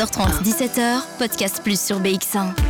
[0.00, 2.69] 16h30, 17h, podcast plus sur BX1.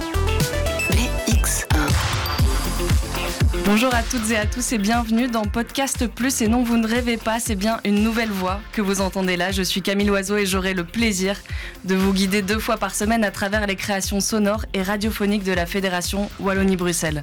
[3.73, 6.89] Bonjour à toutes et à tous et bienvenue dans Podcast Plus et non vous ne
[6.89, 9.53] rêvez pas, c'est bien une nouvelle voix que vous entendez là.
[9.53, 11.37] Je suis Camille Loiseau et j'aurai le plaisir
[11.85, 15.53] de vous guider deux fois par semaine à travers les créations sonores et radiophoniques de
[15.53, 17.23] la Fédération Wallonie-Bruxelles.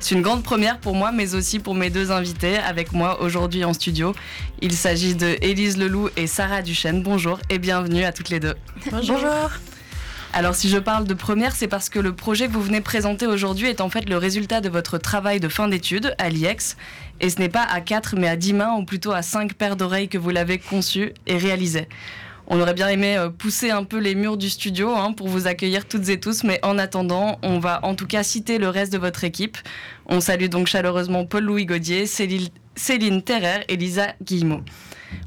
[0.00, 3.64] C'est une grande première pour moi mais aussi pour mes deux invités avec moi aujourd'hui
[3.64, 4.16] en studio.
[4.62, 7.04] Il s'agit de Élise Leloup et Sarah Duchesne.
[7.04, 8.54] Bonjour et bienvenue à toutes les deux.
[8.90, 9.20] Bonjour.
[10.36, 13.28] Alors si je parle de première, c'est parce que le projet que vous venez présenter
[13.28, 16.76] aujourd'hui est en fait le résultat de votre travail de fin d'études à l'IEX.
[17.20, 19.76] Et ce n'est pas à 4 mais à 10 mains ou plutôt à 5 paires
[19.76, 21.86] d'oreilles que vous l'avez conçu et réalisé.
[22.48, 25.46] On aurait bien aimé euh, pousser un peu les murs du studio hein, pour vous
[25.46, 28.92] accueillir toutes et tous, mais en attendant, on va en tout cas citer le reste
[28.92, 29.56] de votre équipe.
[30.06, 34.62] On salue donc chaleureusement Paul-Louis Gaudier, Céline, Céline Terrer et Lisa Guillemot.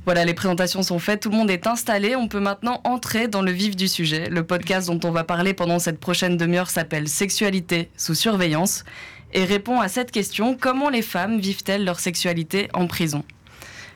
[0.05, 2.15] Voilà, les présentations sont faites, tout le monde est installé.
[2.15, 4.29] On peut maintenant entrer dans le vif du sujet.
[4.29, 8.85] Le podcast dont on va parler pendant cette prochaine demi-heure s'appelle Sexualité sous surveillance
[9.33, 13.23] et répond à cette question comment les femmes vivent-elles leur sexualité en prison?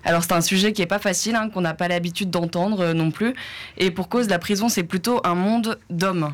[0.03, 2.93] Alors c'est un sujet qui est pas facile, hein, qu'on n'a pas l'habitude d'entendre euh,
[2.93, 3.33] non plus.
[3.77, 6.33] Et pour cause, la prison, c'est plutôt un monde d'hommes.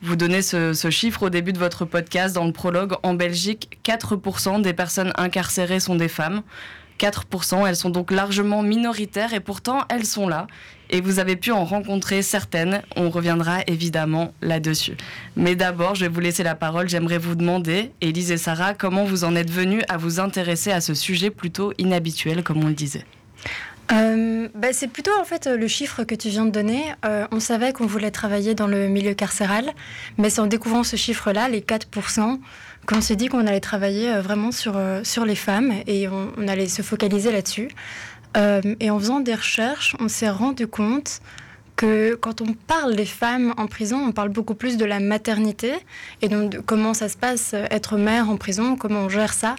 [0.00, 2.94] Vous donnez ce, ce, chiffre au début de votre podcast dans le prologue.
[3.02, 6.42] En Belgique, 4% des personnes incarcérées sont des femmes.
[6.98, 7.66] 4%.
[7.66, 10.46] Elles sont donc largement minoritaires et pourtant elles sont là.
[10.90, 12.82] Et vous avez pu en rencontrer certaines.
[12.96, 14.96] On reviendra évidemment là-dessus.
[15.36, 16.88] Mais d'abord, je vais vous laisser la parole.
[16.88, 20.80] J'aimerais vous demander, Élise et Sarah, comment vous en êtes venues à vous intéresser à
[20.80, 23.04] ce sujet plutôt inhabituel, comme on le disait?
[23.90, 26.82] Euh, bah, c'est plutôt en fait le chiffre que tu viens de donner.
[27.04, 29.72] Euh, on savait qu'on voulait travailler dans le milieu carcéral,
[30.18, 32.38] mais c'est en découvrant ce chiffre-là, les 4%,
[32.86, 36.48] qu'on s'est dit qu'on allait travailler euh, vraiment sur, euh, sur les femmes et on,
[36.48, 37.68] allait se focaliser là-dessus.
[38.78, 41.20] Et en faisant des recherches, on s'est rendu compte
[41.78, 45.72] que quand on parle des femmes en prison, on parle beaucoup plus de la maternité
[46.22, 49.54] et donc de comment ça se passe être mère en prison, comment on gère ça.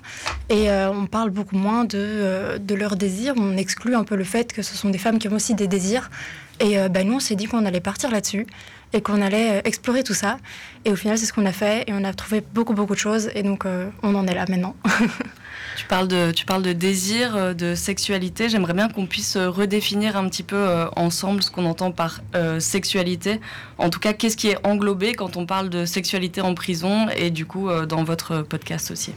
[0.50, 3.36] Et euh, on parle beaucoup moins de, euh, de leurs désirs.
[3.38, 5.68] On exclut un peu le fait que ce sont des femmes qui ont aussi des
[5.68, 6.12] désirs.
[6.60, 8.46] Et euh, bah, nous, on s'est dit qu'on allait partir là-dessus
[8.92, 10.40] et qu'on allait explorer tout ça.
[10.84, 13.00] Et au final, c'est ce qu'on a fait et on a trouvé beaucoup, beaucoup de
[13.00, 13.30] choses.
[13.34, 13.64] Et donc,
[14.04, 14.76] on en est là maintenant.
[15.80, 16.08] Tu parles
[16.62, 18.50] de, désir, euh, de sexualité.
[18.50, 22.22] J'aimerais bien qu'on puisse euh, redéfinir un petit peu euh, ensemble ce qu'on entend par
[22.60, 23.40] sexualité.
[23.78, 27.30] En tout cas, qu'est-ce qui est englobé quand on parle de sexualité en prison et
[27.30, 29.14] du coup dans votre podcast aussi?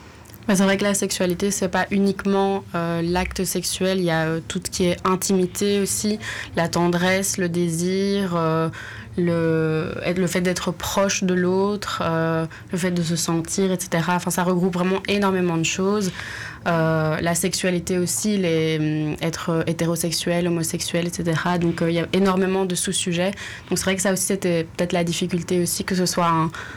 [0.47, 4.61] Bah, c'est vrai que la sexualité, c'est pas uniquement l'acte sexuel, il y a tout
[4.65, 6.19] ce qui est intimité aussi,
[6.57, 8.37] la tendresse, le désir,
[9.17, 12.03] le, fait d'être proche de l'autre,
[12.73, 14.05] le fait de se sentir, etc.
[14.09, 16.13] Enfin, ça regroupe vraiment énormément de choses.
[16.67, 21.41] Euh, la sexualité aussi, les, être hétérosexuel, homosexuel, etc.
[21.61, 23.33] Donc, il y a énormément de sous-sujets.
[23.69, 26.31] Donc, c'est vrai que ça aussi, c'était peut-être la difficulté aussi, que ce soit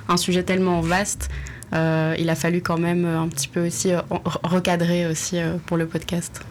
[0.07, 1.29] un, sujet tellement vaste.
[1.74, 4.00] Euh, il a fallu quand même un petit peu aussi euh,
[4.44, 6.41] recadrer aussi euh, pour le podcast.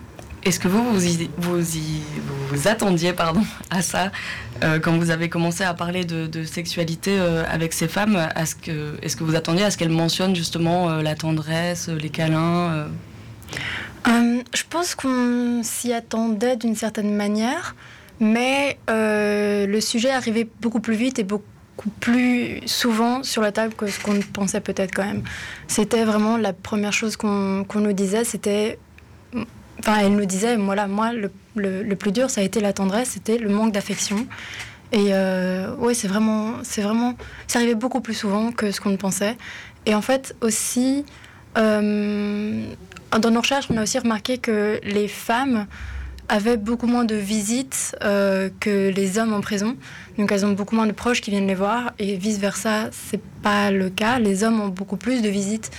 [0.44, 0.84] Est-ce que vous
[1.38, 3.40] vous, attendiez pardon,
[3.70, 4.12] à ça
[4.62, 9.24] euh, quand vous avez commencé à parler de, sexualité euh, avec ces femmes Est-ce que,
[9.24, 12.88] vous attendiez à ce qu'elles mentionnent justement euh, la tendresse, les câlins
[14.06, 17.74] Je pense qu'on s'y attendait d'une certaine manière,
[18.20, 21.44] mais le sujet arrivait beaucoup plus vite et beaucoup
[22.00, 25.22] plus souvent sur la table que ce qu'on pensait peut-être quand même.
[25.66, 28.78] C'était vraiment la première chose qu'on qu nous disait, c'était...
[29.80, 30.76] Enfin, elle nous disait, moi,
[31.12, 34.26] le, le, le, plus dur, ça a été la tendresse, c'était le manque d'affection.
[34.92, 37.14] Et euh, oui, c'est vraiment, c'est vraiment...
[37.48, 39.36] Ça arrivait beaucoup plus souvent que ce qu'on pensait.
[39.86, 41.04] Et en fait, aussi,
[41.58, 42.64] euh,
[43.18, 45.66] dans nos recherches, on a aussi remarqué que les femmes
[46.28, 49.76] avaient beaucoup moins de visites euh, que les hommes en prison.
[50.18, 53.70] Donc elles ont beaucoup moins de proches qui viennent les voir et vice-versa, c'est pas
[53.70, 54.18] le cas.
[54.18, 55.70] Les hommes ont beaucoup plus de visites.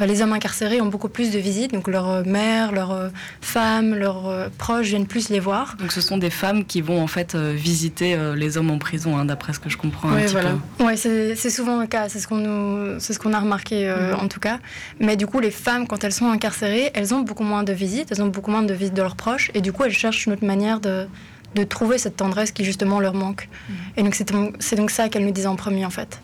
[0.00, 3.10] Les hommes incarcérés ont beaucoup plus de visites, donc leurs mères, leurs
[3.40, 5.76] femmes, leurs proches viennent plus les voir.
[5.78, 8.78] Donc ce sont des femmes qui vont en fait euh, visiter euh, les hommes en
[8.78, 10.50] prison, hein, d'après ce que je comprends oui, un petit voilà.
[10.78, 10.84] peu.
[10.84, 14.20] Oui, c'est souvent le cas, c'est ce qu'on nous, ce qu'on a remarqué euh, mmh.
[14.20, 14.58] en tout cas.
[15.00, 18.10] Mais du coup, les femmes, quand elles sont incarcérées, elles ont beaucoup moins de visites,
[18.12, 20.32] elles ont beaucoup moins de visites de leurs proches, et du coup, elles cherchent une
[20.32, 21.06] autre manière de
[21.54, 23.48] de trouver cette tendresse qui justement leur manque.
[23.48, 23.72] Mmh.
[23.96, 24.28] Et donc c'est
[24.74, 26.18] donc, ça qu'elle nous disait en premier en fait.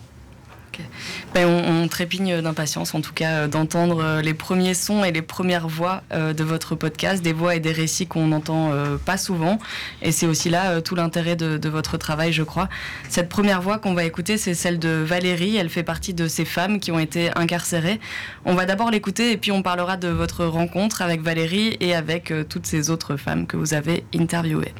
[1.33, 6.03] Ben, on, trépigne d'impatience, en tout cas, d'entendre les premiers sons et les premières voix
[6.13, 9.59] euh, de votre podcast, des voix et des récits qu'on n'entend euh, pas souvent.
[10.01, 12.67] Et c'est aussi là euh, tout l'intérêt de, votre travail, je crois.
[13.09, 15.55] Cette première voix qu'on va écouter, c'est celle de Valérie.
[15.55, 17.99] Elle fait partie de ces femmes qui ont été incarcérées.
[18.45, 22.33] On va d'abord l'écouter et puis on parlera de votre rencontre avec Valérie et avec
[22.49, 24.73] toutes ces autres femmes que vous avez interviewées.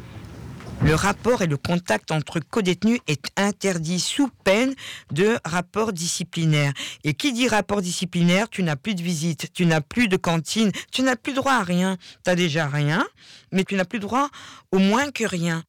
[0.84, 4.74] Le rapport et le contact entre co-détenus est interdit sous peine
[5.12, 6.74] de rapport disciplinaire.
[7.04, 10.72] Et qui dit rapport disciplinaire, tu n'as plus de visite, tu n'as plus de cantine,
[10.92, 11.98] tu n'as plus droit à rien.
[12.26, 13.06] Tu as déjà rien,
[13.52, 14.30] mais tu n'as plus droit
[14.72, 15.64] au moins que rien.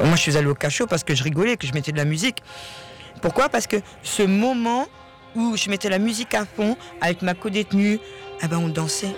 [0.00, 2.04] Moi, je suis allé au cachot parce que je rigolais, que je mettais de la
[2.04, 2.42] musique.
[3.20, 3.48] Pourquoi?
[3.48, 4.88] Parce que ce moment
[5.36, 8.00] où je mettais la musique à fond avec ma co-détenue,
[8.42, 9.14] eh ben on dansait,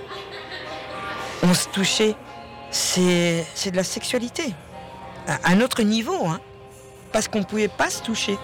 [1.43, 2.15] on se touchait.
[2.75, 4.53] C'est, de la sexualité.
[5.29, 6.41] À un autre niveau, hein.
[7.13, 8.37] Parce qu'on ne pouvait pas se toucher.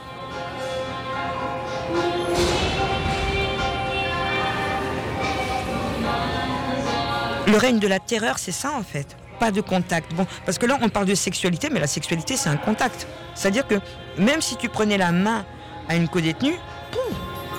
[7.49, 9.17] Le règne de la terreur, c'est ça en fait.
[9.41, 10.15] Pas de contact.
[10.15, 13.09] Bon, parce que là, on parle de sexualité, mais la sexualité, c'est un contact.
[13.35, 13.81] C'est-à-dire que
[14.17, 15.45] même si tu prenais la main
[15.89, 16.55] à une co-détenue,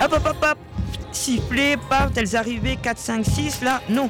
[0.02, 0.58] hop, hop, hop, hop,
[1.12, 4.10] siffler, paf, elles arrivaient 4, 5, 6, là, non.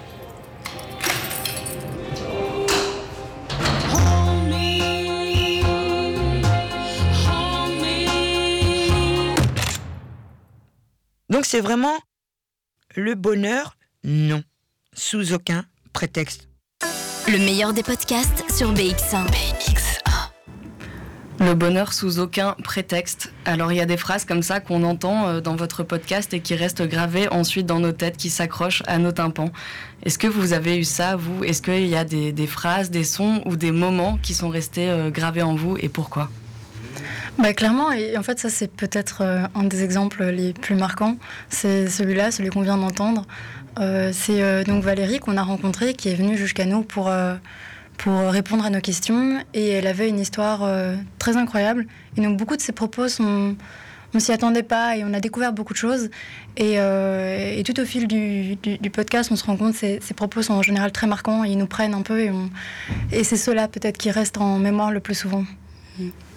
[11.31, 11.97] Donc c'est vraiment
[12.93, 14.43] le bonheur, non,
[14.93, 15.63] sous aucun
[15.93, 16.49] prétexte.
[17.29, 19.25] Le meilleur des podcasts sur BX1.
[21.39, 23.31] Le bonheur sous aucun prétexte.
[23.45, 26.41] Alors il y a des phrases comme ça qu'on entend euh, dans votre podcast et
[26.41, 29.51] qui restent gravées ensuite dans nos têtes, qui s'accrochent à nos tympans.
[30.03, 31.45] Est-ce que vous avez eu ça, vous?
[31.45, 34.89] Est-ce qu'il y a des, des, phrases, des sons ou des moments qui sont restés
[34.89, 36.29] euh, gravés en vous et pourquoi?
[37.37, 41.17] Bah, clairement, et en fait ça c'est peut-être euh, un des exemples les plus marquants,
[41.49, 43.25] c'est celui-là, celui qu'on vient d'entendre.
[43.79, 47.11] Euh, c'est euh, donc Valérie qu'on a rencontrée qui est venue jusqu'à nous pour,
[47.97, 50.67] pour répondre à nos questions et elle avait une histoire
[51.19, 51.87] très incroyable.
[52.17, 53.55] Et donc beaucoup de ses propos sont...
[54.13, 56.09] On s'y attendait pas et on a découvert beaucoup de choses.
[56.57, 56.75] Et,
[57.63, 60.91] tout au fil du, podcast, on se rend compte que ces, propos sont en général
[60.91, 62.27] très marquants ils nous prennent un peu.
[63.13, 65.45] Et c'est ceux-là peut-être qui restent en mémoire le plus souvent.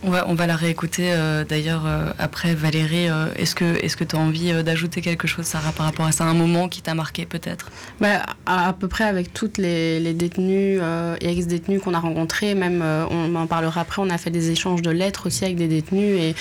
[0.07, 3.09] On va, on va la réécouter euh, d'ailleurs euh, après Valérie.
[3.09, 3.65] Euh, est-ce que
[3.95, 6.83] que tu as envie d'ajouter quelque chose, Sarah, par rapport à ça, un moment qui
[6.83, 7.71] t'a marqué peut-être?
[8.01, 10.81] Bah, à, peu près avec toutes les, détenus
[11.21, 14.83] et ex-détenus qu'on a rencontrés, même on en parlera après, on a fait des échanges
[14.83, 16.35] de lettres aussi avec des détenus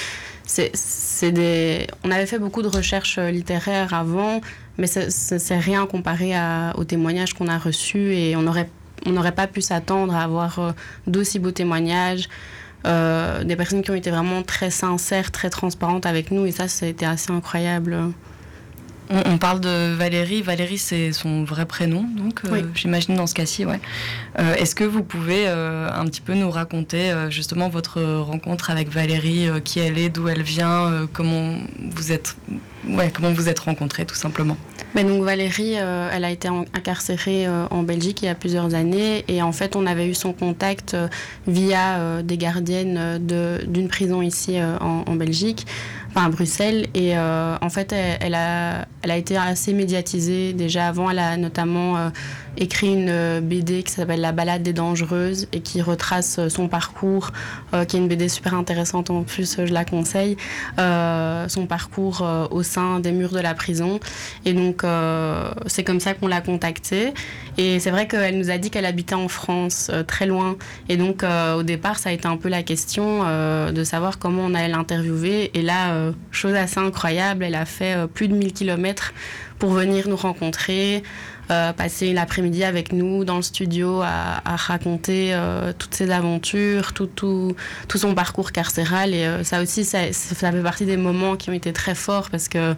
[0.59, 1.87] et des...
[2.03, 4.41] On avait fait beaucoup de recherches littéraires avant,
[4.77, 6.33] mais c'est rien comparé
[6.75, 8.69] aux témoignages qu'on a reçus et on n'aurait
[9.05, 10.73] on n'aurait pas pu s'attendre à avoir
[11.07, 12.29] d'aussi beaux témoignages.
[12.85, 16.67] Euh, des personnes qui ont été vraiment très sincères, très transparentes avec nous, et ça,
[16.67, 17.97] ça assez incroyable.
[19.13, 20.41] On, on parle de Valérie.
[20.41, 22.61] Valérie, c'est son vrai prénom, donc euh, oui.
[22.73, 23.63] j'imagine dans ce cas-ci.
[23.63, 23.79] Ouais.
[24.39, 28.89] Euh, Est-ce que vous pouvez euh, un petit peu nous raconter justement votre rencontre avec
[28.89, 31.57] Valérie, qui elle est, d'où elle vient, comment
[31.91, 32.35] vous êtes,
[32.87, 34.57] ouais, comment vous êtes rencontrés, tout simplement?
[34.95, 39.41] Mais donc Valérie, elle a été incarcérée en Belgique il y a plusieurs années et
[39.41, 40.95] en fait on avait eu son contact
[41.47, 45.65] via des gardiennes d'une prison ici en, en, Belgique,
[46.13, 50.87] enfin à Bruxelles et en fait elle, elle, a, elle a été assez médiatisée déjà
[50.87, 51.09] avant.
[51.09, 52.11] Elle a notamment
[52.57, 57.31] écrit une BD qui s'appelle La balade des dangereuses et qui retrace son parcours,
[57.73, 60.37] euh, qui est une BD super intéressante en plus, je la conseille,
[60.79, 63.99] euh, son parcours euh, au sein des murs de la prison.
[64.45, 64.83] Et donc
[65.67, 67.13] c'est comme ça qu'on l'a contactée.
[67.57, 70.55] Et c'est vrai qu'elle nous a dit qu'elle habitait en France, très loin.
[70.89, 73.23] Et donc au départ, ça a été un peu la question
[73.71, 75.51] de savoir comment on allait l'interviewer.
[75.53, 79.13] Et là, chose assez incroyable, elle a fait plus de 1000 kilomètres
[79.59, 85.33] pour venir nous rencontrer euh, passer l'après-midi avec nous dans le studio à, à raconter
[85.33, 87.55] euh, toutes ses aventures, tout,
[87.95, 89.13] son parcours carcéral.
[89.13, 92.47] Et euh, ça aussi, ça, fait partie des moments qui ont été très forts parce
[92.47, 92.75] que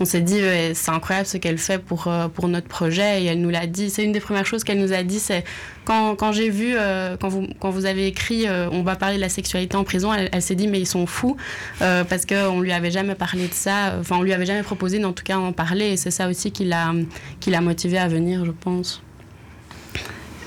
[0.00, 0.40] on s'est dit,
[0.74, 3.22] c'est incroyable ce qu'elle fait pour, euh, notre projet.
[3.22, 3.90] Et elle nous l'a dit.
[3.90, 5.44] C'est une des premières choses qu'elle nous a dit, c'est
[5.84, 9.84] quand, j'ai vu, euh, quand, vous, avez écrit, on va parler de la sexualité en
[9.84, 11.36] prison, elle, s'est dit, mais ils sont fous
[11.78, 13.94] parce qu'on lui avait jamais parlé de ça.
[13.98, 15.86] Enfin, on lui avait jamais proposé, en tout cas, en parler.
[15.86, 16.92] Et c'est ça aussi qui l'a
[17.40, 19.02] qui l'a motivé à venir, je pense.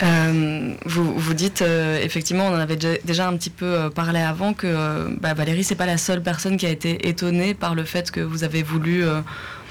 [0.01, 4.19] Euh, vous, vous dites euh, effectivement, on en avait déjà un petit peu euh, parlé
[4.19, 7.75] avant que euh, bah, Valérie c'est pas la seule personne qui a été étonnée par
[7.75, 9.21] le fait que vous avez voulu euh,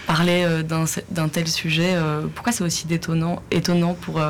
[0.07, 0.47] parler
[1.11, 1.95] d'un tel sujet.
[2.35, 4.21] pourquoi c'est aussi détonnant, étonnant pour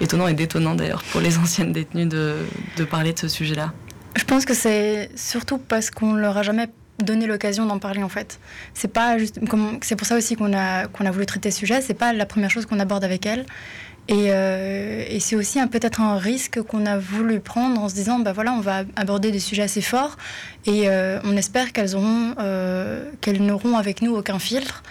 [0.00, 2.36] étonnant et détonnant d'ailleurs pour les anciennes détenues de,
[2.78, 3.72] de parler de ce sujet-là?
[4.16, 6.68] Je pense que c'est surtout parce qu'on leur a jamais
[7.02, 8.38] donner l'occasion d'en parler en fait.
[8.74, 9.40] C'est pas juste
[9.82, 11.80] c'est pour ça aussi qu'on a qu'on a voulu traiter ce sujet.
[11.80, 13.46] C'est pas la première chose qu'on aborde avec elle.
[14.08, 18.32] Et, euh, c'est aussi peut-être un risque qu'on a voulu prendre en se disant bah
[18.32, 20.16] voilà on va aborder des sujets assez forts
[20.64, 24.82] et euh, on espère qu'elles auront euh, qu'elles n'auront avec nous aucun filtre.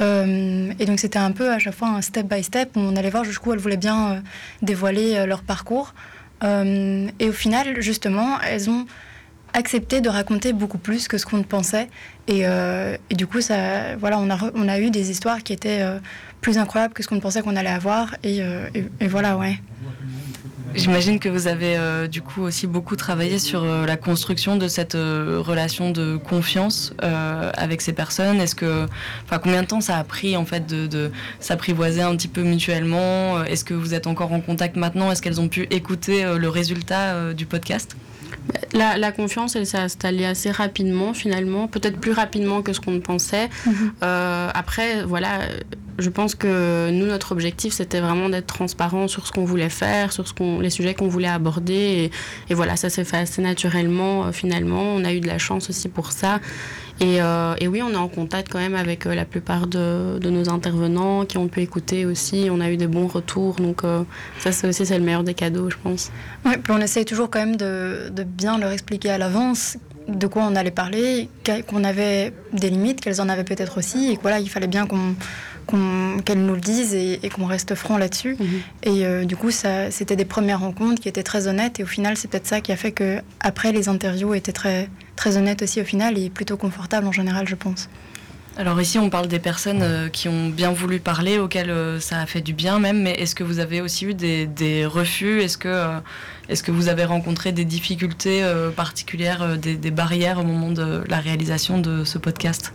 [0.00, 3.10] et donc c'était un peu à chaque fois un step by step où on allait
[3.10, 4.22] voir jusqu'où elles voulaient bien
[4.62, 5.92] dévoiler leur parcours.
[6.42, 8.86] et au final, justement, elles ont
[9.52, 11.88] accepté de raconter beaucoup plus que ce qu'on pensait.
[12.28, 15.84] Et, et, du coup, ça, voilà, on, a, on a eu des histoires qui étaient
[16.40, 18.14] plus incroyables que ce qu'on pensait qu'on allait avoir.
[18.22, 18.40] Et,
[19.00, 19.58] et voilà, ouais.
[20.74, 24.68] J'imagine que vous avez euh, du coup aussi beaucoup travaillé sur euh, la construction de
[24.68, 28.40] cette euh, relation de confiance avec ces personnes.
[28.40, 28.86] Est-ce que,
[29.24, 33.42] enfin, combien de temps ça a pris en fait de s'apprivoiser un petit peu mutuellement?
[33.44, 35.10] Est-ce que vous êtes encore en contact maintenant?
[35.10, 37.96] Est-ce qu'elles ont pu écouter le résultat du podcast?
[38.72, 43.48] La, confiance, elle s'est installée assez rapidement, finalement, peut-être plus rapidement que ce qu'on pensait.
[43.66, 43.92] Mhm.
[44.54, 45.40] après, voilà,
[45.98, 50.12] je pense que nous, notre objectif, c'était vraiment d'être transparent sur ce qu'on voulait faire,
[50.12, 52.10] sur ce qu'on, les sujets qu'on voulait aborder.
[52.48, 54.82] Et, voilà, ça s'est fait assez naturellement, euh, finalement.
[54.82, 56.40] On a eu de la chance aussi pour ça.
[57.00, 60.50] Et, euh, oui, on est en contact quand même avec euh, la plupart de, nos
[60.50, 62.48] intervenants qui ont pu écouter aussi.
[62.50, 63.56] On a eu des bons retours.
[63.56, 63.82] Donc,
[64.38, 66.10] ça, c'est aussi c'est le meilleur des cadeaux, je pense.
[66.44, 70.26] Oui, puis on essaye toujours quand même de, de bien leur expliquer à l'avance de
[70.26, 71.28] quoi on allait parler,
[71.68, 74.86] qu'on avait des limites, qu'elles en avaient peut-être aussi, et que voilà, il fallait bien
[74.86, 75.14] qu'on
[75.66, 78.36] qu'elles nous le disent et, qu'on reste franc là-dessus.
[78.38, 78.46] Mhm.
[78.82, 81.80] Et euh, du coup, c'était des premières rencontres qui étaient très honnêtes.
[81.80, 84.88] Et au final, c'est peut-être ça qui a fait que après les interviews étaient très,
[85.16, 87.88] très honnêtes aussi au final et plutôt confortables en général, je pense.
[88.58, 92.20] Alors ici, on parle des personnes euh, qui ont bien voulu parler, auxquelles euh, ça
[92.20, 95.40] a fait du bien même, mais est-ce que vous avez aussi eu des, refus?
[95.40, 96.00] Est-ce que,
[96.50, 98.44] est que vous avez rencontré des difficultés
[98.76, 102.74] particulières, des, des, barrières au moment de la réalisation de ce podcast?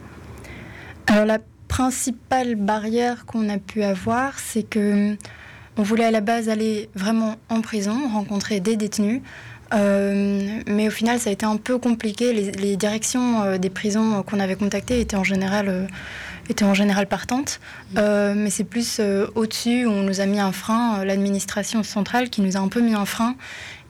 [1.08, 5.16] Alors la principale barrière qu'on a pu avoir, c'est que
[5.78, 9.22] on voulait à la base aller vraiment en prison, rencontrer des détenus.
[9.74, 12.34] Euh, mais au final, ça a été un peu compliqué.
[12.34, 15.86] Les, directions euh, des prisons qu'on avait contactées étaient en général, euh,
[16.50, 17.60] étaient en général partantes.
[17.94, 19.02] mais c'est plus
[19.36, 22.82] au-dessus où on nous a mis un frein, l'administration centrale qui nous a un peu
[22.82, 23.36] mis un frein.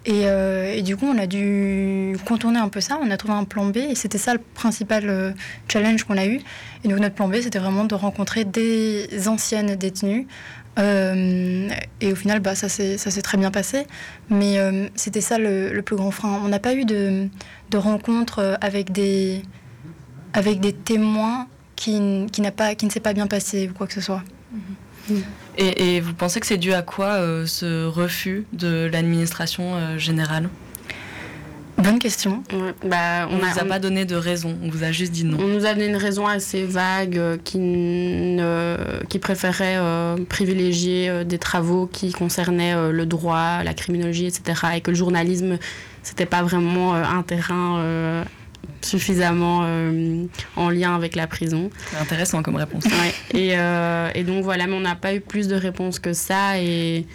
[0.09, 2.97] Euh, et, du coup, on a dû contourner un peu ça.
[3.01, 5.31] On a trouvé un plan B et c'était ça le principal euh,
[5.67, 6.39] challenge qu'on a eu.
[6.83, 10.27] Et donc, notre plan B, c'était vraiment de rencontrer des anciennes détenues.
[10.79, 11.67] Euh,
[12.01, 13.85] et au final, bah, ça s'est très bien passé.
[14.29, 14.57] Mais
[14.95, 16.39] c'était ça le, plus grand frein.
[16.43, 17.29] On n'a pas eu de,
[17.75, 19.41] rencontre avec des,
[20.85, 24.23] témoins qui, qui, pas, qui ne s'est pas bien passé ou quoi que ce soit.
[25.09, 25.23] Mm-hmm.
[25.57, 30.49] Et, vous pensez que c'est dû à quoi euh, ce refus de l'administration euh, générale?
[31.77, 32.43] Bonne question.
[32.83, 35.37] bah, on ne vous a, pas donné de raison, on vous a juste dit non.
[35.39, 37.59] On nous a donné une raison assez vague euh, qui,
[39.09, 39.77] qui préférait
[40.27, 44.59] privilégier des travaux qui concernaient le droit, la criminologie, etc.
[44.75, 45.59] Et que le journalisme,
[46.01, 48.23] c'était pas vraiment un terrain
[48.81, 51.69] suffisamment euh, en lien avec la prison.
[51.91, 52.85] C'est intéressant comme réponse.
[53.33, 56.59] Et, euh, et, donc voilà, mais on n'a pas eu plus de réponses que ça.
[56.59, 57.05] Et,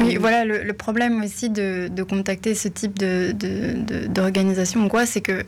[0.00, 5.20] oui, voilà, le, problème aussi de, de, contacter ce type d'organisation de, de, quoi, c'est
[5.20, 5.44] que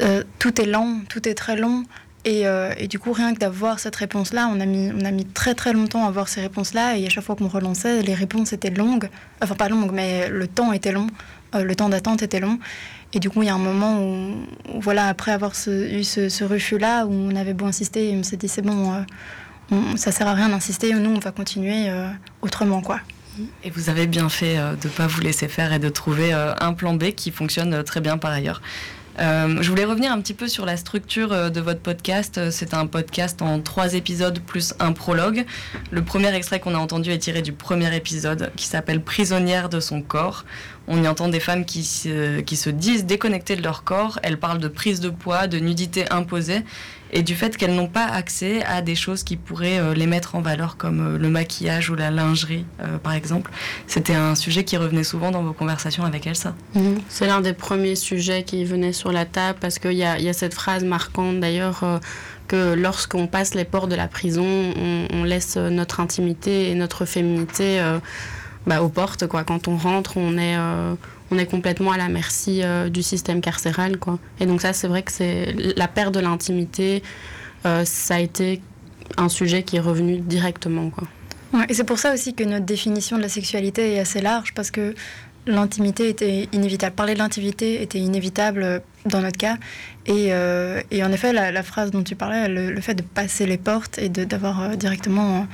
[0.00, 1.84] euh, tout est lent, tout est très long.
[2.26, 2.42] Et,
[2.76, 5.54] et du coup, rien que d'avoir cette réponse-là, on, a mis, on a mis très
[5.54, 6.98] très longtemps à avoir ces réponses-là.
[6.98, 9.08] Et à chaque fois qu'on relançait, les réponses étaient longues.
[9.42, 11.06] Enfin, pas longues, mais le temps était long.
[11.54, 12.58] Le temps d'attente était long.
[13.12, 14.36] Et du coup, il y a un moment où,
[14.80, 18.62] voilà, après avoir eu ce, refus-là, où on avait beau insister, on s'est dit c'est
[18.62, 19.00] bon, euh,
[19.72, 22.08] on, ça sert à rien d'insister, nous on va continuer euh,
[22.42, 23.00] autrement, quoi.
[23.64, 26.32] Et vous avez bien fait euh, de ne pas vous laisser faire et de trouver
[26.32, 28.62] un plan B qui fonctionne très bien par ailleurs.
[29.18, 32.50] je voulais revenir un petit peu sur la structure de votre podcast.
[32.50, 35.44] C'est un podcast en trois épisodes plus un prologue.
[35.90, 39.80] Le premier extrait qu'on a entendu est tiré du premier épisode qui s'appelle Prisonnière de
[39.80, 40.44] son corps.
[40.92, 44.18] On y entend des femmes qui se, qui se disent déconnectées de leur corps.
[44.24, 46.64] Elles parlent de prise de poids, de nudité imposée
[47.12, 50.34] et du fait qu'elles n'ont pas accès à des choses qui pourraient euh, les mettre
[50.34, 53.52] en valeur comme euh, le maquillage ou la lingerie, euh, par exemple.
[53.86, 56.54] C'était un sujet qui revenait souvent dans vos conversations avec Elsa.
[56.74, 57.00] Mhm.
[57.08, 60.54] C'est l'un des premiers sujets qui venait sur la table parce qu'il y, a, cette
[60.54, 62.00] phrase marquante d'ailleurs
[62.48, 67.04] que lorsqu'on passe les portes de la prison, on, on, laisse notre intimité et notre
[67.04, 67.80] féminité
[68.66, 69.26] bah, aux portes.
[69.26, 69.44] Quoi.
[69.44, 70.94] Quand on rentre, on est, euh,
[71.30, 73.98] on est complètement à la merci euh, du système carcéral.
[73.98, 74.18] Quoi.
[74.38, 77.02] Et donc ça, c'est vrai que c'est la perte de l'intimité,
[77.66, 78.60] euh, ça a été
[79.16, 80.90] un sujet qui est revenu directement.
[80.90, 81.08] Quoi.
[81.68, 84.70] et c'est pour ça aussi que notre définition de la sexualité est assez large, parce
[84.70, 84.94] que
[85.46, 86.94] l'intimité était inévitable.
[86.94, 89.56] Parler de l'intimité était inévitable dans notre cas.
[90.06, 90.28] Et,
[90.90, 93.98] et en effet, la, phrase dont tu parlais, le, le, fait de passer les portes
[93.98, 95.46] et d'avoir directement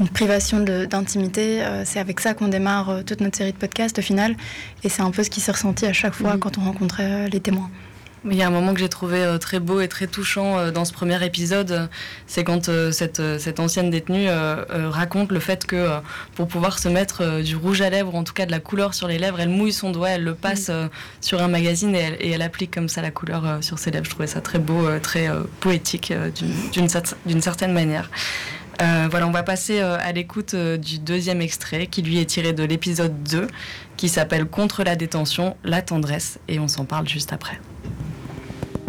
[0.00, 1.62] une privation d'intimité.
[1.62, 4.36] Euh, c'est avec ça qu'on démarre euh, toute notre série de podcasts au final.
[4.84, 6.38] Et c'est un peu ce qui s'est ressenti à chaque fois mm.
[6.38, 7.70] quand on rencontrait euh, les témoins.
[8.24, 10.92] Il y a un moment que j'ai trouvé très beau et très touchant dans ce
[10.92, 11.88] premier épisode,
[12.28, 14.28] c'est quand cette, cette, ancienne détenue
[14.70, 15.88] raconte le fait que
[16.36, 18.94] pour pouvoir se mettre du rouge à lèvres, ou en tout cas de la couleur
[18.94, 20.70] sur les lèvres, elle mouille son doigt, elle le passe
[21.20, 24.04] sur un magazine et elle, et elle, applique comme ça la couleur sur ses lèvres.
[24.04, 26.12] Je trouvais ça très beau, très poétique
[26.72, 28.08] d'une certaine manière.
[29.10, 33.22] Voilà, on va passer à l'écoute du deuxième extrait qui lui est tiré de l'épisode
[33.24, 33.46] 2
[33.96, 37.60] qui s'appelle Contre la détention, la tendresse et on s'en parle juste après.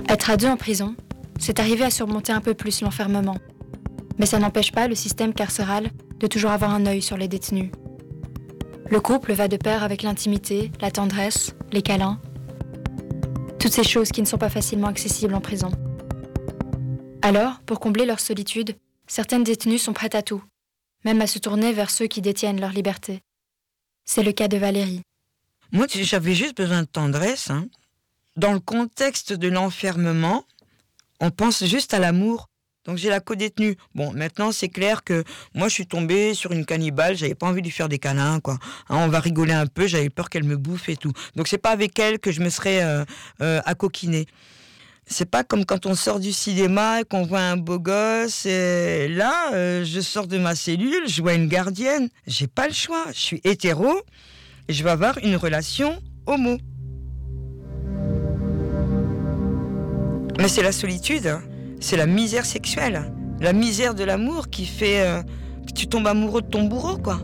[0.09, 0.95] Être à deux en prison,
[1.39, 3.37] c'est arriver à surmonter un peu plus l'enfermement.
[4.17, 7.71] Mais ça n'empêche pas le système carcéral de toujours avoir un œil sur les détenus.
[8.89, 12.19] Le couple va de pair avec l'intimité, la tendresse, les câlins.
[13.59, 15.71] Toutes ces choses qui ne sont pas facilement accessibles en prison.
[17.21, 18.75] Alors, pour combler leur solitude,
[19.07, 20.43] certaines détenues sont prêtes à tout,
[21.05, 23.21] même à se tourner vers ceux qui détiennent leur liberté.
[24.05, 25.01] C'est le cas de Valérie.
[25.71, 27.49] Moi, j'avais juste besoin de tendresse.
[27.49, 27.67] Hein
[28.35, 30.45] dans le contexte de l'enfermement,
[31.19, 32.49] on pense juste à l'amour.
[32.85, 33.77] Donc j'ai la co-détenue.
[33.95, 37.61] Bon, maintenant c'est clair que moi je suis tombée sur une cannibale, j'avais pas envie
[37.61, 38.57] de lui faire des câlins, quoi.
[38.89, 41.13] Hein, on va rigoler un peu, j'avais peur qu'elle me bouffe et tout.
[41.37, 43.05] Donc c'est pas avec elle que je me serais euh,
[43.41, 43.61] euh.
[45.05, 48.45] C'est pas comme quand on sort du cinéma et qu'on voit un beau gosse.
[48.45, 52.09] Et là, euh, je sors de ma cellule, je vois une gardienne.
[52.25, 53.05] J'ai pas le choix.
[53.13, 53.93] Je suis hétéro
[54.67, 56.57] et je vais avoir une relation homo.
[60.39, 61.41] Mais c'est la solitude, hein.
[61.79, 65.21] c'est la misère sexuelle, la misère de l'amour qui fait euh,
[65.67, 67.19] que tu tombes amoureux de ton bourreau, quoi.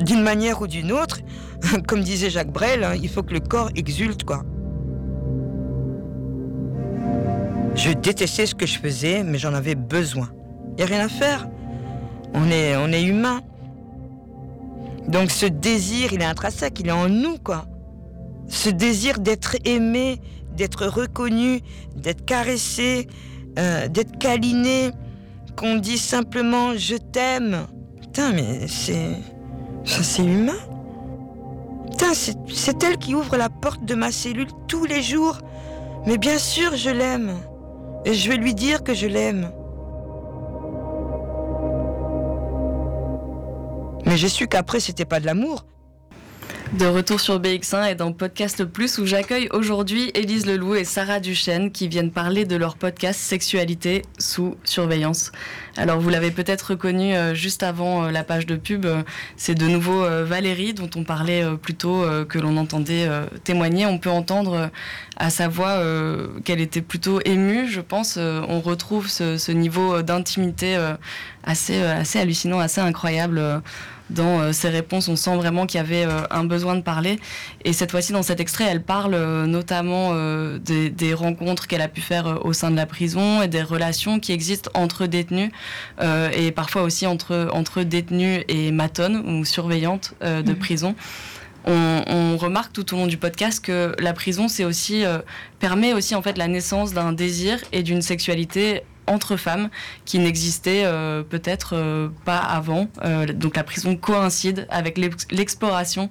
[0.00, 1.20] D'une manière ou d'une autre,
[1.88, 4.44] comme disait Jacques Brel, hein, il faut que le corps exulte, quoi.
[7.74, 10.30] Je détestais ce que je faisais, mais j'en avais besoin.
[10.70, 11.48] Il n'y a rien à faire.
[12.34, 13.40] On est, humain.
[15.08, 17.66] Donc ce désir, il est intrinsèque, il est en nous, quoi.
[18.48, 20.20] Ce désir d'être aimé,
[20.56, 21.60] d'être reconnu,
[21.96, 23.08] d'être caressé,
[23.58, 24.90] euh, d'être câliné,
[25.56, 27.66] qu'on dit simplement je t'aime.
[28.00, 29.16] Putain, mais c'est.
[29.84, 30.52] Ça, c'est humain.
[31.90, 35.38] Putain, c'est elle qui ouvre la porte de ma cellule tous les jours.
[36.06, 37.34] Mais bien sûr, je l'aime.
[38.04, 39.52] Et je vais lui dire que je l'aime.
[44.04, 45.64] Mais j'ai su qu'après, c'était pas de l'amour,
[46.72, 51.20] de retour sur BX1 et dans Podcast Plus où j'accueille aujourd'hui Élise Leloup et Sarah
[51.20, 55.32] Duchesne qui viennent parler de leur podcast Sexualité sous surveillance.
[55.76, 59.02] Alors vous l'avez peut-être reconnu euh, juste avant euh, la page de pub, euh,
[59.36, 63.08] c'est de nouveau Valérie dont on parlait plus tôt que l'on entendait
[63.44, 63.86] témoigner.
[63.86, 64.70] On peut entendre
[65.16, 65.82] à sa voix
[66.44, 68.16] qu'elle était plutôt émue, je pense.
[68.16, 70.76] on retrouve ce, ce niveau d'intimité
[71.44, 73.62] assez, assez hallucinant, assez incroyable
[74.12, 77.18] dans ses euh, réponses, on sent vraiment qu'il y avait euh, un besoin de parler.
[77.64, 80.12] Et cette fois-ci, dans cet extrait, elle parle euh, notamment
[80.58, 84.32] des, rencontres qu'elle a pu faire au sein de la prison et des relations qui
[84.32, 85.50] existent entre détenus
[86.00, 90.56] et parfois aussi entre, entre détenus et matones ou surveillantes de mhm.
[90.56, 90.94] prison.
[91.66, 95.04] On, remarque tout au long du podcast que la prison, c'est aussi
[95.60, 99.68] permet aussi en fait la naissance d'un désir et d'une sexualité entre femmes
[100.04, 102.88] qui n'existaient euh, peut-être euh, pas avant.
[103.04, 104.98] Euh, donc la prison coïncide avec
[105.30, 106.10] l'exploration,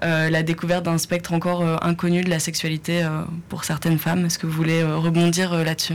[0.00, 3.08] la découverte d'un spectre encore inconnu de la sexualité
[3.48, 4.26] pour certaines femmes.
[4.26, 5.94] Est-ce que vous voulez rebondir là-dessus?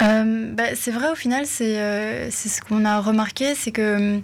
[0.00, 4.22] Bah, C'est vrai au final, c'est ce qu'on a remarqué, c'est que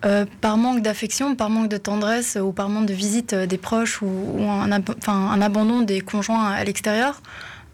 [0.00, 4.46] par manque d'affection, par manque de tendresse ou par manque de visite des proches ou,
[4.48, 7.20] un, abandon des conjoints à l'extérieur,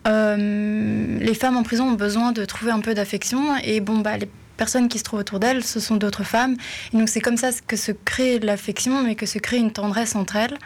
[0.06, 4.16] euh, les femmes en prison ont besoin de trouver un peu d'affection et bon, bah,
[4.16, 6.56] les personnes qui se trouvent autour d'elles, ce sont d'autres femmes.
[6.92, 10.16] Et donc c'est comme ça que se crée l'affection, mais que se crée une tendresse
[10.16, 10.56] entre elles.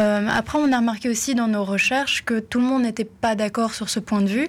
[0.00, 3.36] Euh, après, on a remarqué aussi dans nos recherches que tout le monde n'était pas
[3.36, 4.48] d'accord sur ce point de vue,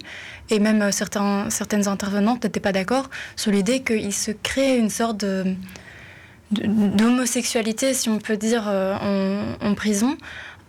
[0.50, 4.90] et même euh, certains, certaines intervenantes n'étaient pas d'accord sur l'idée qu'il se crée une
[4.90, 5.46] sorte de,
[6.52, 10.18] d'homosexualité, si on peut dire, en, prison.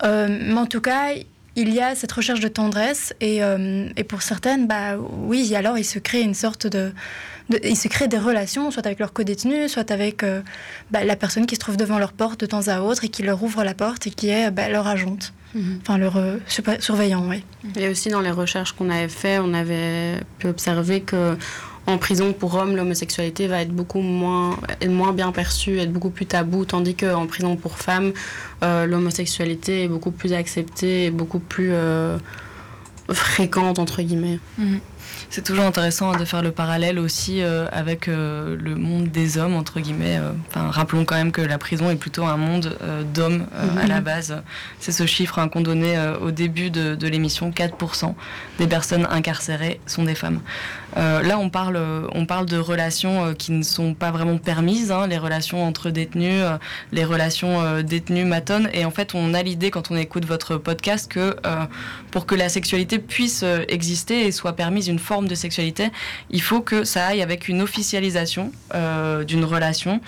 [0.03, 1.13] mais en tout cas,
[1.57, 5.77] il y a cette recherche de tendresse et, euh, et, pour certaines, bah oui, alors
[5.77, 6.93] il se crée une sorte de,
[7.63, 10.41] il se crée des relations, soit avec leur co-détenu, soit avec euh,
[10.91, 13.23] bah, la personne qui se trouve devant leur porte de temps à autre et qui
[13.23, 15.79] leur ouvre la porte et qui est bah, leur agente, mhm.
[15.81, 16.37] enfin leur euh,
[16.79, 17.43] surveillant, oui.
[17.75, 21.35] Et aussi dans les recherches qu'on avait fait, on avait pu observer que
[21.87, 26.25] en prison, pour hommes, l'homosexualité va être beaucoup moins, moins bien perçue, être beaucoup plus
[26.25, 28.11] tabou, tandis qu'en prison, pour femmes,
[28.63, 32.17] euh, l'homosexualité est beaucoup plus acceptée beaucoup plus euh,
[33.09, 34.39] fréquente, entre guillemets.
[34.57, 34.79] Mhm.
[35.29, 39.55] C'est toujours intéressant de faire le parallèle aussi euh, avec euh, le monde des hommes,
[39.55, 40.17] entre guillemets.
[40.17, 40.31] euh.
[40.47, 42.77] Enfin, rappelons quand même que la prison est plutôt un monde
[43.13, 43.45] d'hommes
[43.81, 44.41] à la base.
[44.79, 48.13] C'est ce chiffre hein, qu'on donnait au début de, de l'émission 4%
[48.59, 50.41] des personnes incarcérées sont des femmes.
[50.95, 51.79] Là, on parle,
[52.13, 56.41] on parle de relations qui ne sont pas vraiment permises, hein, les relations entre détenus,
[56.91, 58.69] les relations détenus-matonnes.
[58.73, 61.35] Et en fait, on a l'idée, quand on écoute votre podcast, que
[62.11, 65.89] pour que la sexualité puisse exister et soit permise une forme de sexualité,
[66.29, 70.01] il faut que ça aille avec une officialisation euh, d'une relation.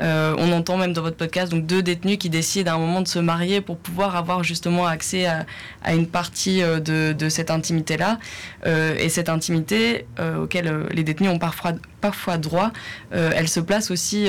[0.00, 3.00] Euh, on entend même dans votre podcast donc deux détenus qui décident à un moment
[3.00, 5.46] de se marier pour pouvoir avoir justement accès à,
[5.82, 8.18] à une partie euh, de, de cette intimité-là.
[8.66, 12.72] Euh, et cette intimité euh, auquel les détenus ont parfois, parfois droit,
[13.10, 14.28] elle se place aussi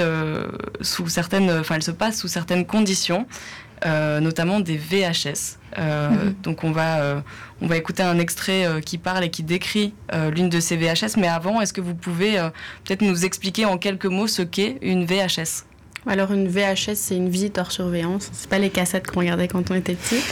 [0.81, 3.25] sous certaines, enfin elle se passe sous certaines conditions.
[3.85, 5.59] euh, notamment des VHS.
[5.77, 7.21] Euh, Donc on va, euh,
[7.61, 9.93] on va écouter un extrait qui parle et qui décrit
[10.35, 11.17] l'une de ces VHS.
[11.17, 12.37] Mais avant, est-ce que vous pouvez
[12.83, 15.56] peut-être nous expliquer en quelques mots ce qu'est une VHS
[16.07, 18.29] Alors une VHS, c'est une visite hors surveillance.
[18.31, 20.21] C'est pas les cassettes qu'on regardait quand on était petit.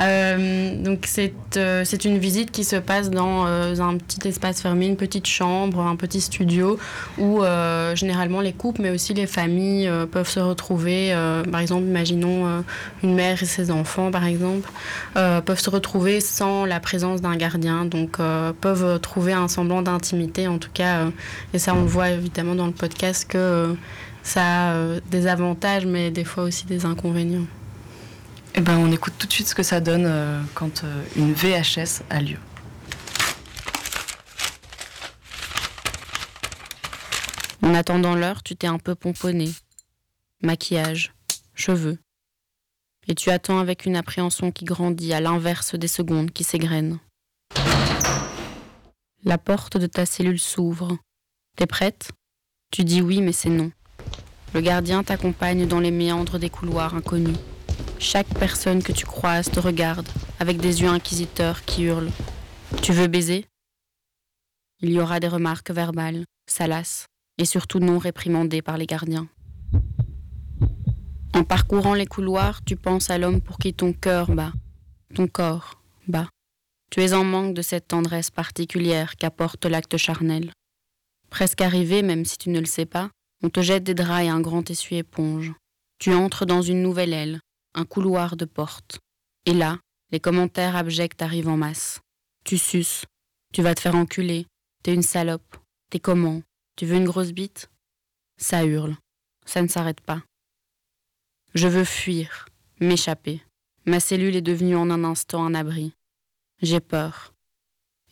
[0.00, 4.60] Euh, donc c'est euh, c'est une visite qui se passe dans euh, un petit espace
[4.60, 6.78] fermé, une petite chambre, un petit studio
[7.18, 7.42] où
[7.94, 11.14] généralement les couples, mais aussi les familles peuvent se retrouver.
[11.50, 12.64] par exemple, imaginons
[13.02, 14.70] une mère et ses enfants, par exemple,
[15.14, 17.84] peuvent se retrouver sans la présence d'un gardien.
[17.84, 18.18] Donc
[18.60, 21.06] peuvent trouver un semblant d'intimité, en tout cas.
[21.54, 23.76] et ça, on le voit évidemment dans le podcast que
[24.22, 27.46] ça a euh, des avantages, mais des fois aussi des inconvénients.
[28.54, 31.32] Eh ben, on écoute tout de suite ce que ça donne euh, quand euh, une
[31.32, 32.38] VHS a lieu.
[37.62, 39.50] En attendant l'heure, tu t'es un peu pomponné.
[40.42, 41.14] Maquillage,
[41.54, 41.98] cheveux.
[43.08, 46.98] Et tu attends avec une appréhension qui grandit à l'inverse des secondes qui s'égrènent.
[49.24, 50.98] La porte de ta cellule s'ouvre.
[51.56, 52.10] T'es prête?
[52.70, 53.70] Tu dis oui, mais c'est non.
[54.54, 57.36] Le gardien t'accompagne dans les méandres des couloirs inconnus.
[57.98, 60.08] Chaque personne que tu croises te regarde
[60.40, 62.10] avec des yeux inquisiteurs qui hurlent.
[62.82, 63.46] Tu veux baiser?
[64.80, 67.06] Il y aura des remarques verbales, salaces,
[67.38, 69.28] et surtout non réprimandées par les gardiens.
[71.34, 74.52] En parcourant les couloirs, tu penses à l'homme pour qui ton cœur bat,
[75.14, 76.28] ton corps bat.
[76.90, 80.52] Tu es en manque de cette tendresse particulière qu'apporte l'acte charnel.
[81.30, 83.08] Presque arrivé, même si tu ne le sais pas,
[83.42, 85.52] on te jette des draps et un grand essuie-éponge.
[85.98, 87.40] Tu entres dans une nouvelle aile,
[87.74, 89.00] un couloir de porte.
[89.46, 89.78] Et là,
[90.10, 92.00] les commentaires abjects arrivent en masse.
[92.44, 93.04] Tu suces,
[93.52, 94.46] tu vas te faire enculer,
[94.82, 95.56] t'es une salope,
[95.90, 96.42] t'es comment,
[96.76, 97.70] tu veux une grosse bite?
[98.36, 98.96] Ça hurle,
[99.44, 100.22] ça ne s'arrête pas.
[101.54, 102.48] Je veux fuir,
[102.80, 103.42] m'échapper.
[103.84, 105.92] Ma cellule est devenue en un instant un abri.
[106.60, 107.34] J'ai peur.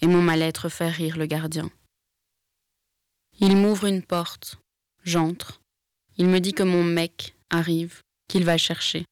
[0.03, 1.71] Et mon mal-être fait rire le gardien.
[3.39, 4.59] Il m'ouvre une porte.
[5.05, 5.61] J'entre.
[6.17, 9.05] Il me dit que mon mec arrive, qu'il va chercher.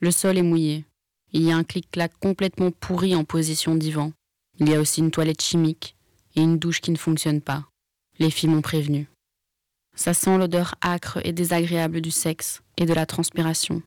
[0.00, 0.84] Le sol est mouillé.
[1.32, 4.12] Il y a un clic-clac complètement pourri en position divan.
[4.58, 5.96] Il y a aussi une toilette chimique
[6.34, 7.64] et une douche qui ne fonctionne pas.
[8.18, 9.08] Les filles m'ont prévenu.
[9.94, 13.82] Ça sent l'odeur âcre et désagréable du sexe et de la transpiration.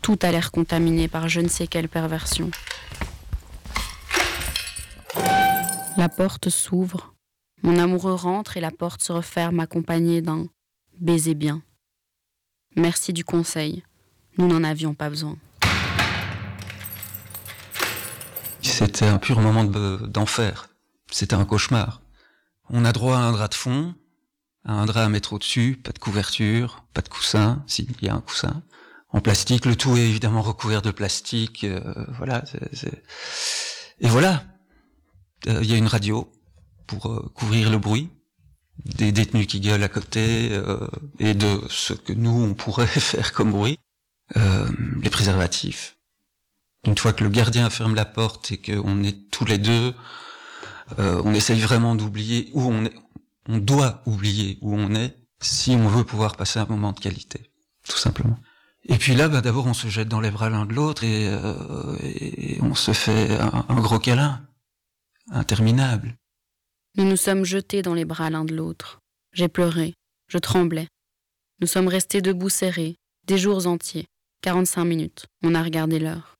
[0.00, 2.50] Tout a l'air contaminé par je ne sais quelle perversion.
[5.96, 7.14] La porte s'ouvre.
[7.62, 10.48] Mon amoureux rentre et la porte se referme accompagnée d'un
[11.02, 11.62] baiser bien.
[12.76, 13.82] Merci du conseil.
[14.38, 15.36] Nous n'en avions pas besoin.
[18.62, 20.68] C'était un pur moment de- d'enfer.
[21.10, 22.00] C'était un cauchemar.
[22.70, 23.94] On a droit à un drap de fond,
[24.64, 28.08] à un drap à mettre au-dessus, pas de couverture, pas de coussin, si, il y
[28.08, 28.62] a un coussin.
[29.10, 32.44] En plastique, le tout est évidemment recouvert de plastique, euh, voilà.
[34.00, 34.44] Et voilà,
[35.48, 36.30] Euh, il y a une radio
[36.86, 38.08] pour euh, couvrir le bruit
[38.84, 40.86] des détenus qui gueulent à côté euh,
[41.18, 43.78] et de ce que nous on pourrait faire comme bruit.
[44.36, 44.70] Euh,
[45.02, 45.98] les préservatifs,
[46.86, 49.94] une fois que le gardien ferme la porte et qu'on est tous les deux,
[50.98, 52.94] euh, on essaye vraiment d'oublier où on est.
[53.48, 57.50] On doit oublier où on est si on veut pouvoir passer un moment de qualité,
[57.86, 58.38] tout simplement.
[58.84, 61.28] Et puis là, bah, d'abord, on se jette dans les bras l'un de l'autre et,
[61.28, 64.40] euh, et on se fait un, un gros câlin,
[65.30, 66.16] interminable.
[66.96, 69.00] Nous nous sommes jetés dans les bras l'un de l'autre.
[69.32, 69.94] J'ai pleuré,
[70.28, 70.88] je tremblais.
[71.60, 74.04] Nous sommes restés debout serrés, des jours entiers,
[74.42, 75.24] 45 minutes.
[75.42, 76.34] On a regardé l'heure.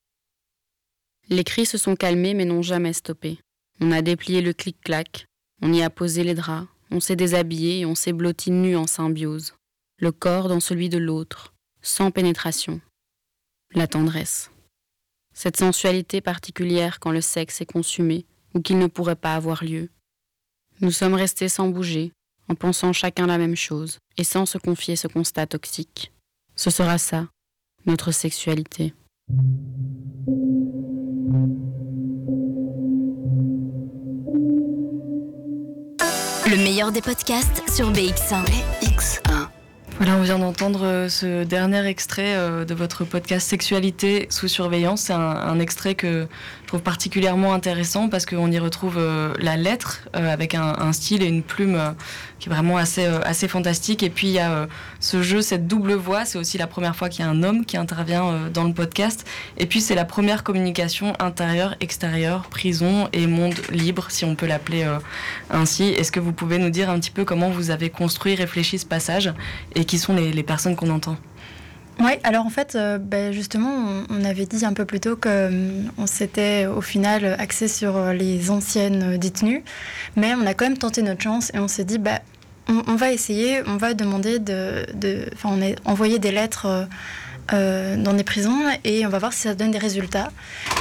[1.30, 3.38] Les cris se sont calmés mais n'ont jamais stoppé.
[3.80, 5.24] On a déplié le clic-clac,
[5.62, 8.86] on y a posé les draps, on s'est déshabillé et on s'est blotti nu en
[8.86, 9.54] symbiose.
[9.98, 12.82] Le corps dans celui de l'autre, sans pénétration.
[13.74, 14.50] La tendresse.
[15.32, 19.88] Cette sensualité particulière quand le sexe est consumé ou qu'il ne pourrait pas avoir lieu.
[20.82, 22.10] Nous sommes restés sans bouger,
[22.48, 26.10] en pensant chacun la même chose, et sans se confier ce constat toxique.
[26.56, 27.28] Ce sera ça,
[27.86, 28.92] notre sexualité.
[36.50, 38.44] Le meilleur des podcasts sur BX1.
[38.82, 39.41] BX1.
[39.98, 45.02] Voilà, on vient d'entendre euh, ce dernier extrait euh, de votre podcast Sexualité sous surveillance.
[45.02, 46.26] C'est un, extrait que
[46.62, 51.26] je trouve particulièrement intéressant parce qu'on y retrouve euh, la lettre avec un, style et
[51.26, 51.94] une plume
[52.38, 54.02] qui est vraiment assez, assez fantastique.
[54.02, 54.66] Et puis il y a
[54.98, 56.24] ce jeu, cette double voix.
[56.24, 59.26] C'est aussi la première fois qu'il y a un homme qui intervient dans le podcast.
[59.58, 64.86] Et puis c'est la première communication intérieure-extérieure, prison et monde libre, si on peut l'appeler
[65.50, 65.84] ainsi.
[65.84, 68.86] Est-ce que vous pouvez nous dire un petit peu comment vous avez construit, réfléchi ce
[68.86, 69.32] passage
[69.84, 71.16] qui sont les, personnes qu'on entend
[72.00, 75.14] oui, alors en fait, euh, ben justement, on, on, avait dit un peu plus tôt
[75.14, 79.62] qu'on euh, s'était au final axé sur euh, les anciennes détenues,
[80.16, 82.20] mais on a quand même tenté notre chance et on s'est dit, bah,
[82.68, 84.86] on, on, va essayer, on va demander de.
[84.94, 86.84] de on a envoyé des lettres euh,
[87.52, 90.30] dans des prisons et on va voir si ça donne des résultats.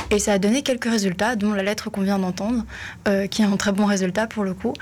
[0.10, 2.66] Et ça a donné quelques résultats, dont la lettre qu'on vient d'entendre,
[3.08, 4.74] euh, qui est un très bon résultat pour le coup.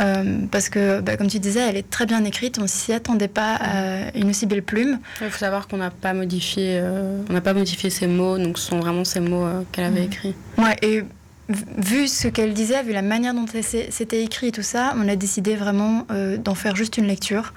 [0.00, 3.28] Euh, parce que, bah, comme tu disais, elle est très bien écrite, on s'y attendait
[3.28, 4.98] pas à une aussi belle plume.
[5.20, 6.82] Il faut savoir qu'on n'a pas modifié,
[7.28, 10.04] on n'a pas modifié ces mots, donc ce sont vraiment ces mots qu'elle avait mmh.
[10.04, 10.34] écrits.
[10.56, 11.04] Ouais, et
[11.48, 15.16] vu ce qu'elle disait, vu la manière dont c'était écrit et tout ça, on a
[15.16, 17.54] décidé vraiment euh, d'en faire juste une lecture.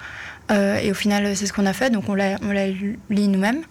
[0.52, 2.36] Euh, et au final, c'est ce qu'on a fait, donc on l'a
[2.68, 3.62] lu nous-mêmes.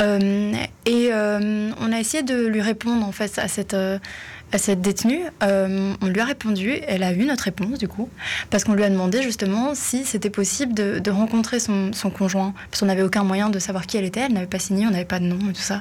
[0.00, 0.52] Euh,
[0.86, 5.20] et euh, on a essayé de lui répondre en fait à cette, à cette détenue.
[5.40, 8.08] on lui a répondu, elle a eu notre réponse du coup,
[8.50, 12.80] parce qu'on lui a demandé justement si c'était possible de, rencontrer son, son conjoint, parce
[12.80, 15.04] qu'on n'avait aucun moyen de savoir qui elle était, elle n'avait pas signé, on n'avait
[15.04, 15.80] pas de nom et tout ça.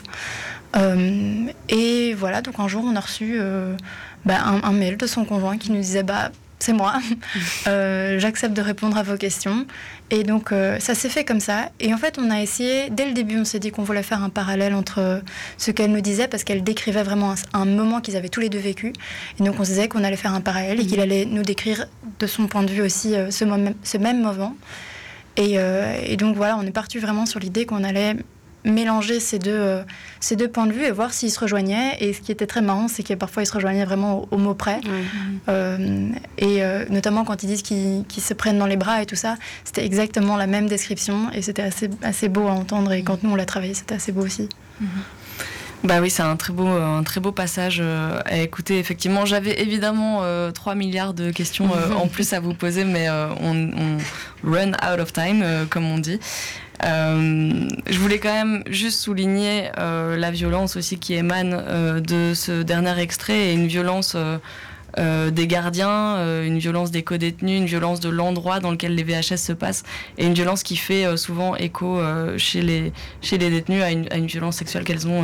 [1.69, 3.39] Et voilà, donc un jour, on a reçu
[4.25, 6.31] bah, un, un, mail de son conjoint qui nous disait bah,
[6.63, 6.93] c'est moi,
[7.67, 9.65] euh, j'accepte de répondre à vos questions.
[10.11, 11.69] Et donc, euh, ça s'est fait comme ça.
[11.81, 14.23] Et en fait, on a essayé, dès le début, on s'est dit qu'on voulait faire
[14.23, 15.21] un parallèle entre
[15.57, 18.47] ce qu'elle nous disait, parce qu'elle décrivait vraiment un, un moment qu'ils avaient tous les
[18.47, 18.93] deux vécu.
[19.39, 21.85] Et donc, on se disait qu'on allait faire un parallèle et qu'il allait nous décrire
[22.19, 23.43] de son point de vue aussi euh, ce,
[23.97, 24.55] même moment.
[25.35, 25.57] Et,
[26.05, 28.17] et donc, voilà, on est parti vraiment sur l'idée qu'on allait
[28.65, 29.83] mélanger ces deux, euh,
[30.19, 31.97] ces deux points de vue et voir s'ils se rejoignaient.
[31.99, 34.37] Et ce qui était très marrant, c'est que parfois ils se rejoignaient vraiment au, au
[34.37, 34.77] mot près.
[34.77, 34.89] Mmh.
[35.49, 39.05] Euh, et euh, notamment quand ils disent qu'ils qu se prennent dans les bras et
[39.05, 42.91] tout ça, c'était exactement la même description et c'était assez, assez beau à entendre.
[42.91, 44.49] Et quand nous on l'a travaillé, c'était assez beau aussi.
[44.79, 44.85] Mmh.
[45.83, 48.79] Bah oui, c'est un très beau, un très beau passage euh, à écouter.
[48.79, 53.09] Effectivement, j'avais évidemment euh, 3 milliards de questions euh, en plus à vous poser, mais
[53.09, 53.97] on, on,
[54.49, 56.19] run out of time, comme on dit.
[56.81, 63.49] Je voulais quand même juste souligner la violence aussi qui émane de ce dernier extrait
[63.49, 64.15] et une violence
[64.99, 69.03] euh, des gardiens, euh, une violence des co-détenus, une violence de l'endroit dans lequel les
[69.03, 69.83] VHS se passent,
[70.17, 71.99] et une violence qui fait euh, souvent écho
[72.37, 75.23] chez, les, chez les détenus à une, violence sexuelle qu'elles ont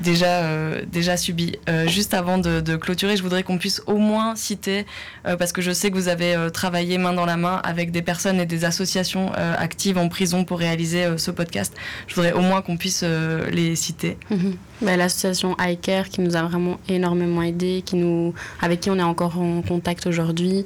[0.00, 0.42] déjà,
[0.84, 1.58] déjà subie.
[1.86, 4.86] juste avant de, clôturer, je voudrais qu'on puisse au moins citer,
[5.24, 8.40] parce que je sais que vous avez travaillé main dans la main avec des personnes
[8.40, 11.74] et des associations actives en prison pour réaliser ce podcast.
[12.06, 14.16] Je voudrais au moins qu'on puisse les citer.
[14.30, 14.54] Mm -hmm.
[14.82, 19.02] bah, L'association iCare qui nous a vraiment énormément aidé, qui nous, avec qui on est
[19.02, 20.64] encore en contact aujourd'hui,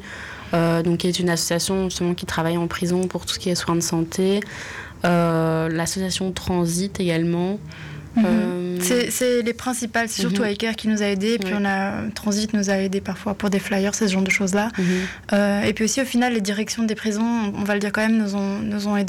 [0.55, 3.51] euh, donc qui est une association justement qui travaille en prison pour tout ce qui
[3.51, 4.40] est soins de santé.
[5.05, 7.59] Euh, L'association Transit également.
[8.16, 8.27] Mm -hmm.
[8.27, 9.11] euh...
[9.11, 10.75] C'est les principales, c'est surtout mm -hmm.
[10.75, 11.59] Qui nous a aidés, puis oui.
[11.61, 11.79] on a
[12.14, 14.66] Transit nous a aidés parfois pour des flyers, ce genre de choses-là.
[14.79, 15.66] Mm -hmm.
[15.69, 18.19] et puis aussi au final, les directions des prisons, on va le dire quand même,
[18.25, 19.09] nous ont, nous ont aidés